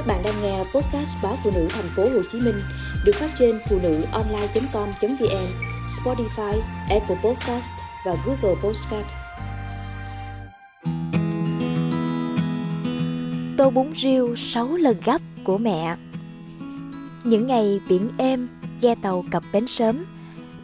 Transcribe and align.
Các 0.00 0.06
bạn 0.06 0.22
đang 0.22 0.42
nghe 0.42 0.58
podcast 0.58 1.16
báo 1.22 1.36
phụ 1.44 1.50
nữ 1.54 1.68
thành 1.70 1.88
phố 1.96 2.02
Hồ 2.02 2.22
Chí 2.32 2.40
Minh 2.40 2.60
được 3.04 3.12
phát 3.14 3.30
trên 3.38 3.60
phụ 3.68 3.78
nữ 3.82 4.02
online.com.vn, 4.12 5.46
Spotify, 5.86 6.60
Apple 6.90 7.16
Podcast 7.24 7.72
và 8.06 8.16
Google 8.26 8.60
Podcast. 8.62 9.06
Tô 13.56 13.70
bún 13.70 13.92
riêu 13.96 14.36
6 14.36 14.76
lần 14.76 14.96
gấp 15.04 15.20
của 15.44 15.58
mẹ 15.58 15.96
Những 17.24 17.46
ngày 17.46 17.80
biển 17.88 18.10
êm, 18.18 18.48
ghe 18.80 18.94
tàu 18.94 19.24
cập 19.30 19.42
bến 19.52 19.66
sớm, 19.66 20.04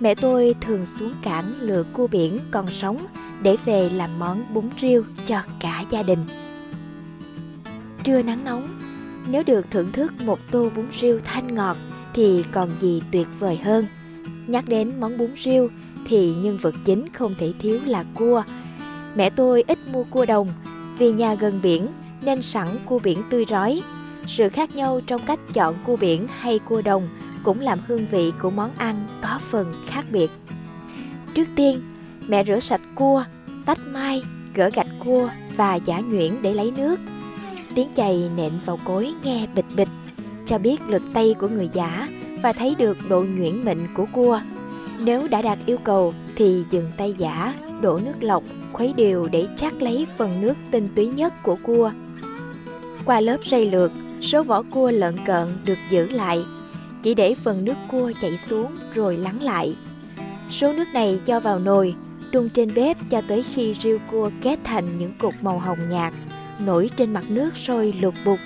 mẹ 0.00 0.14
tôi 0.14 0.54
thường 0.60 0.86
xuống 0.86 1.12
cảng 1.22 1.54
lựa 1.60 1.84
cua 1.92 2.06
biển 2.06 2.38
còn 2.50 2.66
sống 2.70 3.06
để 3.42 3.56
về 3.64 3.88
làm 3.90 4.18
món 4.18 4.54
bún 4.54 4.64
riêu 4.80 5.04
cho 5.26 5.40
cả 5.60 5.84
gia 5.90 6.02
đình. 6.02 6.26
Trưa 8.04 8.22
nắng 8.22 8.44
nóng, 8.44 8.85
nếu 9.30 9.42
được 9.46 9.70
thưởng 9.70 9.92
thức 9.92 10.12
một 10.24 10.38
tô 10.50 10.68
bún 10.76 10.84
riêu 10.92 11.20
thanh 11.24 11.54
ngọt 11.54 11.76
thì 12.14 12.44
còn 12.52 12.70
gì 12.78 13.02
tuyệt 13.12 13.26
vời 13.38 13.56
hơn. 13.56 13.86
Nhắc 14.46 14.64
đến 14.68 14.92
món 15.00 15.18
bún 15.18 15.30
riêu 15.36 15.68
thì 16.06 16.34
nhân 16.34 16.58
vật 16.62 16.74
chính 16.84 17.08
không 17.12 17.34
thể 17.38 17.52
thiếu 17.58 17.80
là 17.86 18.04
cua. 18.14 18.42
Mẹ 19.14 19.30
tôi 19.30 19.64
ít 19.66 19.78
mua 19.92 20.04
cua 20.04 20.26
đồng 20.26 20.48
vì 20.98 21.12
nhà 21.12 21.34
gần 21.34 21.60
biển 21.62 21.88
nên 22.22 22.42
sẵn 22.42 22.68
cua 22.86 22.98
biển 22.98 23.22
tươi 23.30 23.44
rói. 23.44 23.82
Sự 24.26 24.48
khác 24.48 24.76
nhau 24.76 25.00
trong 25.06 25.20
cách 25.26 25.40
chọn 25.52 25.76
cua 25.84 25.96
biển 25.96 26.26
hay 26.40 26.58
cua 26.58 26.82
đồng 26.82 27.08
cũng 27.42 27.60
làm 27.60 27.78
hương 27.86 28.06
vị 28.10 28.32
của 28.42 28.50
món 28.50 28.70
ăn 28.76 28.96
có 29.22 29.38
phần 29.50 29.74
khác 29.86 30.04
biệt. 30.12 30.30
Trước 31.34 31.48
tiên, 31.56 31.80
mẹ 32.28 32.44
rửa 32.44 32.60
sạch 32.60 32.80
cua, 32.94 33.24
tách 33.66 33.78
mai, 33.86 34.22
gỡ 34.54 34.70
gạch 34.74 34.86
cua 35.04 35.28
và 35.56 35.74
giả 35.74 36.00
nhuyễn 36.00 36.32
để 36.42 36.54
lấy 36.54 36.72
nước– 36.76 37.00
Tiếng 37.76 37.88
chày 37.94 38.30
nện 38.36 38.52
vào 38.64 38.78
cối 38.84 39.12
nghe 39.24 39.46
bịch 39.54 39.64
bịch, 39.76 39.88
cho 40.46 40.58
biết 40.58 40.80
lực 40.88 41.02
tay 41.12 41.34
của 41.38 41.48
người 41.48 41.68
giả 41.72 42.08
và 42.42 42.52
thấy 42.52 42.74
được 42.74 42.96
độ 43.08 43.24
nhuyễn 43.24 43.64
mịn 43.64 43.78
của 43.96 44.06
cua. 44.12 44.40
Nếu 44.98 45.28
đã 45.28 45.42
đạt 45.42 45.58
yêu 45.66 45.78
cầu 45.84 46.14
thì 46.36 46.64
dừng 46.70 46.90
tay 46.96 47.14
giả, 47.18 47.54
đổ 47.80 48.00
nước 48.04 48.12
lọc, 48.20 48.42
khuấy 48.72 48.92
đều 48.96 49.28
để 49.32 49.46
chắc 49.56 49.82
lấy 49.82 50.06
phần 50.16 50.40
nước 50.40 50.54
tinh 50.70 50.88
túy 50.94 51.06
nhất 51.06 51.32
của 51.42 51.56
cua. 51.62 51.90
Qua 53.04 53.20
lớp 53.20 53.38
rây 53.44 53.70
lượt, 53.70 53.92
số 54.22 54.42
vỏ 54.42 54.62
cua 54.62 54.90
lợn 54.90 55.16
cợn 55.26 55.46
được 55.64 55.78
giữ 55.90 56.08
lại, 56.08 56.44
chỉ 57.02 57.14
để 57.14 57.34
phần 57.34 57.64
nước 57.64 57.76
cua 57.90 58.12
chảy 58.20 58.38
xuống 58.38 58.72
rồi 58.94 59.16
lắng 59.16 59.42
lại. 59.42 59.76
Số 60.50 60.72
nước 60.72 60.88
này 60.92 61.20
cho 61.26 61.40
vào 61.40 61.58
nồi, 61.58 61.94
đun 62.32 62.48
trên 62.48 62.74
bếp 62.74 62.96
cho 63.10 63.20
tới 63.28 63.42
khi 63.42 63.74
riêu 63.74 63.98
cua 64.10 64.30
kết 64.42 64.58
thành 64.64 64.96
những 64.96 65.12
cục 65.18 65.34
màu 65.42 65.58
hồng 65.58 65.88
nhạt 65.88 66.12
nổi 66.58 66.90
trên 66.96 67.12
mặt 67.12 67.24
nước 67.28 67.56
sôi 67.56 67.94
lục 68.00 68.14
bục. 68.24 68.38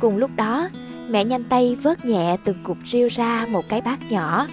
Cùng 0.00 0.16
lúc 0.16 0.30
đó, 0.36 0.68
mẹ 1.08 1.24
nhanh 1.24 1.44
tay 1.44 1.76
vớt 1.82 2.04
nhẹ 2.04 2.36
từng 2.44 2.56
cục 2.64 2.78
riêu 2.84 3.08
ra 3.08 3.46
một 3.50 3.68
cái 3.68 3.80
bát 3.80 4.10
nhỏ, 4.10 4.46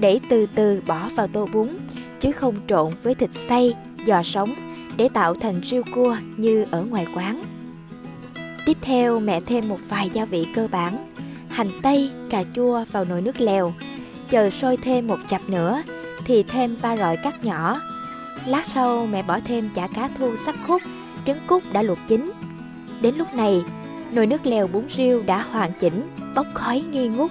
để 0.00 0.20
từ 0.28 0.46
từ 0.54 0.82
bỏ 0.86 1.08
vào 1.16 1.26
tô 1.26 1.48
bún, 1.52 1.68
chứ 2.20 2.32
không 2.32 2.54
trộn 2.68 2.92
với 3.02 3.14
thịt 3.14 3.32
xay, 3.32 3.74
giò 4.06 4.22
sống 4.22 4.54
để 4.96 5.08
tạo 5.08 5.34
thành 5.34 5.60
riêu 5.64 5.82
cua 5.94 6.16
như 6.36 6.66
ở 6.70 6.84
ngoài 6.84 7.06
quán. 7.14 7.42
Tiếp 8.64 8.76
theo 8.82 9.20
mẹ 9.20 9.40
thêm 9.40 9.68
một 9.68 9.78
vài 9.88 10.10
gia 10.12 10.24
vị 10.24 10.46
cơ 10.54 10.68
bản, 10.70 11.12
hành 11.48 11.70
tây, 11.82 12.10
cà 12.30 12.44
chua 12.54 12.84
vào 12.92 13.04
nồi 13.04 13.22
nước 13.22 13.40
lèo, 13.40 13.72
chờ 14.30 14.50
sôi 14.50 14.76
thêm 14.76 15.06
một 15.06 15.18
chập 15.28 15.40
nữa 15.48 15.82
thì 16.24 16.42
thêm 16.42 16.76
ba 16.82 16.96
rọi 16.96 17.16
cắt 17.16 17.44
nhỏ. 17.44 17.80
Lát 18.46 18.66
sau 18.66 19.06
mẹ 19.06 19.22
bỏ 19.22 19.40
thêm 19.44 19.70
chả 19.74 19.86
cá 19.86 20.08
thu 20.18 20.36
sắc 20.36 20.54
khúc 20.66 20.82
trứng 21.26 21.38
cút 21.46 21.62
đã 21.72 21.82
luộc 21.82 21.98
chín. 22.08 22.32
Đến 23.00 23.14
lúc 23.14 23.34
này, 23.34 23.62
nồi 24.12 24.26
nước 24.26 24.46
lèo 24.46 24.66
bún 24.66 24.84
riêu 24.96 25.22
đã 25.26 25.42
hoàn 25.42 25.72
chỉnh, 25.80 26.02
bốc 26.34 26.46
khói 26.54 26.84
nghi 26.90 27.08
ngút, 27.08 27.30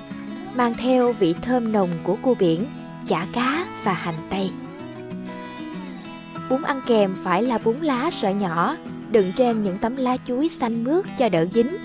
mang 0.56 0.74
theo 0.74 1.12
vị 1.12 1.36
thơm 1.42 1.72
nồng 1.72 1.90
của 2.04 2.16
cua 2.22 2.36
biển, 2.40 2.66
chả 3.08 3.28
cá 3.34 3.66
và 3.84 3.94
hành 3.94 4.16
tây. 4.30 4.52
Bún 6.50 6.62
ăn 6.62 6.82
kèm 6.88 7.16
phải 7.24 7.44
là 7.44 7.58
bún 7.58 7.76
lá 7.82 8.10
sợi 8.12 8.34
nhỏ, 8.34 8.78
đựng 9.12 9.32
trên 9.36 9.62
những 9.62 9.78
tấm 9.78 9.96
lá 9.96 10.18
chuối 10.28 10.50
xanh 10.50 10.84
mướt 10.84 11.06
cho 11.18 11.30
đỡ 11.30 11.46
dính. 11.54 11.78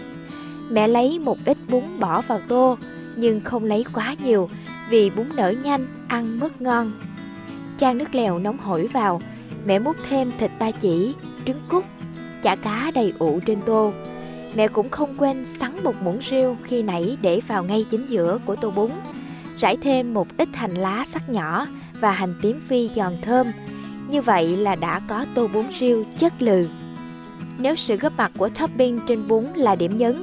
Mẹ 0.70 0.88
lấy 0.88 1.18
một 1.18 1.38
ít 1.44 1.58
bún 1.68 1.82
bỏ 2.00 2.20
vào 2.20 2.40
tô, 2.48 2.78
nhưng 3.16 3.40
không 3.40 3.64
lấy 3.64 3.84
quá 3.94 4.14
nhiều 4.24 4.48
vì 4.90 5.10
bún 5.10 5.26
nở 5.36 5.50
nhanh, 5.50 5.86
ăn 6.08 6.40
mất 6.40 6.62
ngon. 6.62 6.92
Chan 7.78 7.98
nước 7.98 8.14
lèo 8.14 8.38
nóng 8.38 8.58
hổi 8.58 8.86
vào, 8.86 9.22
mẹ 9.66 9.78
múc 9.78 9.96
thêm 10.08 10.30
thịt 10.38 10.50
ba 10.58 10.70
chỉ, 10.70 11.14
trứng 11.46 11.60
cút 11.68 11.84
chả 12.42 12.56
cá 12.56 12.90
đầy 12.94 13.12
ụ 13.18 13.40
trên 13.46 13.58
tô. 13.66 13.92
Mẹ 14.54 14.68
cũng 14.68 14.88
không 14.88 15.14
quên 15.18 15.44
sắn 15.44 15.72
một 15.84 15.94
muỗng 16.02 16.18
riêu 16.22 16.56
khi 16.64 16.82
nãy 16.82 17.16
để 17.22 17.40
vào 17.46 17.64
ngay 17.64 17.86
chính 17.90 18.06
giữa 18.06 18.38
của 18.46 18.56
tô 18.56 18.70
bún. 18.70 18.90
Rải 19.58 19.76
thêm 19.76 20.14
một 20.14 20.26
ít 20.38 20.48
hành 20.54 20.74
lá 20.74 21.04
sắc 21.04 21.28
nhỏ 21.28 21.66
và 22.00 22.10
hành 22.10 22.34
tím 22.42 22.60
phi 22.68 22.90
giòn 22.94 23.12
thơm. 23.22 23.52
Như 24.08 24.22
vậy 24.22 24.56
là 24.56 24.74
đã 24.74 25.00
có 25.08 25.26
tô 25.34 25.48
bún 25.52 25.66
riêu 25.80 26.04
chất 26.18 26.42
lừ. 26.42 26.66
Nếu 27.58 27.74
sự 27.76 27.96
góp 27.96 28.12
mặt 28.16 28.32
của 28.38 28.48
topping 28.48 29.00
trên 29.06 29.28
bún 29.28 29.44
là 29.54 29.74
điểm 29.74 29.98
nhấn, 29.98 30.22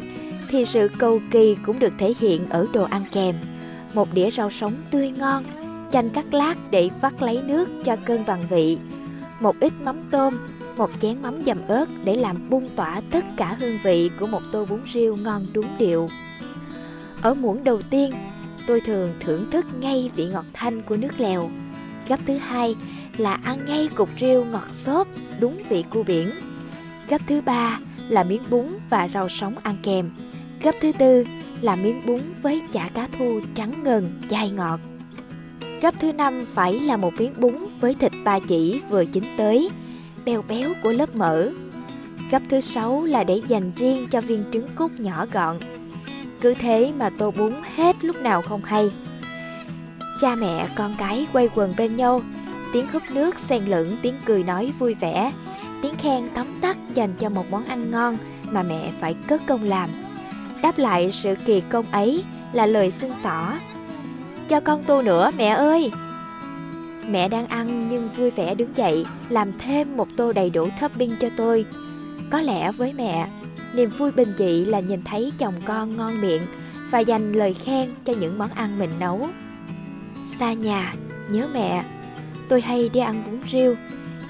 thì 0.49 0.65
sự 0.65 0.87
cầu 0.97 1.19
kỳ 1.31 1.55
cũng 1.65 1.79
được 1.79 1.93
thể 1.97 2.13
hiện 2.19 2.49
ở 2.49 2.67
đồ 2.73 2.83
ăn 2.83 3.03
kèm. 3.11 3.35
Một 3.93 4.13
đĩa 4.13 4.31
rau 4.31 4.51
sống 4.51 4.73
tươi 4.91 5.11
ngon, 5.17 5.43
chanh 5.91 6.09
cắt 6.09 6.33
lát 6.33 6.53
để 6.71 6.89
vắt 7.01 7.23
lấy 7.23 7.41
nước 7.41 7.69
cho 7.83 7.95
cân 7.95 8.25
bằng 8.25 8.43
vị, 8.49 8.77
một 9.39 9.55
ít 9.59 9.73
mắm 9.83 9.99
tôm, 10.11 10.47
một 10.77 10.89
chén 10.99 11.21
mắm 11.21 11.43
dầm 11.45 11.67
ớt 11.67 11.85
để 12.03 12.15
làm 12.15 12.49
bung 12.49 12.69
tỏa 12.75 13.01
tất 13.11 13.25
cả 13.37 13.55
hương 13.59 13.77
vị 13.83 14.09
của 14.19 14.27
một 14.27 14.41
tô 14.51 14.65
bún 14.69 14.79
riêu 14.93 15.15
ngon 15.15 15.45
đúng 15.53 15.77
điệu. 15.77 16.09
Ở 17.21 17.33
muỗng 17.33 17.63
đầu 17.63 17.81
tiên, 17.81 18.13
tôi 18.67 18.81
thường 18.81 19.13
thưởng 19.19 19.51
thức 19.51 19.65
ngay 19.79 20.11
vị 20.15 20.25
ngọt 20.25 20.45
thanh 20.53 20.81
của 20.81 20.97
nước 20.97 21.19
lèo. 21.19 21.49
Gấp 22.07 22.19
thứ 22.25 22.37
hai 22.37 22.75
là 23.17 23.33
ăn 23.33 23.65
ngay 23.65 23.89
cục 23.95 24.09
riêu 24.19 24.45
ngọt 24.45 24.67
xốp, 24.71 25.07
đúng 25.39 25.61
vị 25.69 25.83
cua 25.89 26.03
biển. 26.03 26.29
Gấp 27.09 27.21
thứ 27.27 27.41
ba 27.41 27.79
là 28.09 28.23
miếng 28.23 28.43
bún 28.49 28.65
và 28.89 29.07
rau 29.13 29.29
sống 29.29 29.55
ăn 29.63 29.75
kèm. 29.83 30.09
Gấp 30.61 30.75
thứ 30.81 30.91
tư 30.91 31.23
là 31.61 31.75
miếng 31.75 32.05
bún 32.05 32.19
với 32.41 32.61
chả 32.71 32.89
cá 32.93 33.07
thu 33.17 33.39
trắng 33.55 33.83
ngần, 33.83 34.11
chai 34.29 34.49
ngọt. 34.49 34.79
Gấp 35.81 35.93
thứ 35.99 36.13
năm 36.13 36.45
phải 36.53 36.79
là 36.79 36.97
một 36.97 37.13
miếng 37.17 37.33
bún 37.37 37.55
với 37.79 37.93
thịt 37.93 38.11
ba 38.23 38.39
chỉ 38.39 38.81
vừa 38.89 39.05
chín 39.05 39.23
tới, 39.37 39.69
béo 40.25 40.41
béo 40.41 40.73
của 40.83 40.91
lớp 40.91 41.15
mỡ. 41.15 41.49
Gấp 42.31 42.41
thứ 42.49 42.61
sáu 42.61 43.05
là 43.05 43.23
để 43.23 43.41
dành 43.47 43.71
riêng 43.75 44.07
cho 44.11 44.21
viên 44.21 44.43
trứng 44.53 44.67
cút 44.75 44.91
nhỏ 44.91 45.25
gọn. 45.31 45.57
Cứ 46.41 46.53
thế 46.53 46.93
mà 46.97 47.09
tô 47.17 47.31
bún 47.31 47.53
hết 47.75 47.95
lúc 48.05 48.15
nào 48.15 48.41
không 48.41 48.61
hay. 48.63 48.91
Cha 50.19 50.35
mẹ 50.35 50.67
con 50.75 50.95
cái 50.97 51.27
quay 51.33 51.49
quần 51.55 51.73
bên 51.77 51.95
nhau, 51.95 52.21
tiếng 52.73 52.87
húp 52.87 53.03
nước 53.11 53.39
xen 53.39 53.65
lẫn 53.65 53.97
tiếng 54.01 54.15
cười 54.25 54.43
nói 54.43 54.71
vui 54.79 54.93
vẻ, 54.93 55.31
tiếng 55.81 55.95
khen 55.95 56.29
tóm 56.35 56.47
tắt 56.61 56.77
dành 56.93 57.13
cho 57.19 57.29
một 57.29 57.45
món 57.51 57.65
ăn 57.65 57.91
ngon 57.91 58.17
mà 58.51 58.63
mẹ 58.63 58.91
phải 58.99 59.15
cất 59.27 59.41
công 59.47 59.63
làm. 59.63 59.89
Đáp 60.61 60.77
lại 60.77 61.11
sự 61.11 61.35
kỳ 61.45 61.61
công 61.61 61.85
ấy 61.91 62.23
là 62.53 62.65
lời 62.65 62.91
xin 62.91 63.11
xỏ. 63.23 63.53
Cho 64.49 64.59
con 64.59 64.83
tô 64.83 65.01
nữa 65.01 65.31
mẹ 65.37 65.47
ơi! 65.47 65.91
Mẹ 67.09 67.29
đang 67.29 67.47
ăn 67.47 67.87
nhưng 67.89 68.09
vui 68.17 68.31
vẻ 68.31 68.55
đứng 68.55 68.77
dậy 68.77 69.05
làm 69.29 69.51
thêm 69.59 69.97
một 69.97 70.07
tô 70.17 70.31
đầy 70.31 70.49
đủ 70.49 70.69
topping 70.81 71.15
cho 71.19 71.29
tôi. 71.37 71.65
Có 72.29 72.41
lẽ 72.41 72.71
với 72.71 72.93
mẹ, 72.93 73.27
niềm 73.75 73.89
vui 73.97 74.11
bình 74.11 74.33
dị 74.37 74.65
là 74.65 74.79
nhìn 74.79 75.01
thấy 75.03 75.31
chồng 75.37 75.53
con 75.65 75.97
ngon 75.97 76.21
miệng 76.21 76.41
và 76.91 76.99
dành 76.99 77.33
lời 77.33 77.53
khen 77.53 77.89
cho 78.05 78.13
những 78.13 78.37
món 78.37 78.49
ăn 78.49 78.79
mình 78.79 78.89
nấu. 78.99 79.27
Xa 80.27 80.53
nhà, 80.53 80.93
nhớ 81.29 81.47
mẹ, 81.53 81.83
tôi 82.49 82.61
hay 82.61 82.89
đi 82.89 82.99
ăn 82.99 83.23
bún 83.25 83.39
riêu, 83.51 83.75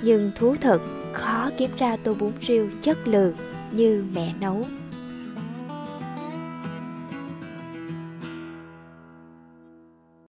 nhưng 0.02 0.32
thú 0.36 0.56
thật 0.62 0.82
khó 1.14 1.50
kiếm 1.58 1.72
ra 1.78 1.98
tô 2.04 2.14
bún 2.20 2.32
riêu 2.42 2.68
chất 2.82 3.08
lượng 3.08 3.34
như 3.72 4.04
mẹ 4.16 4.34
nấu. 4.40 4.66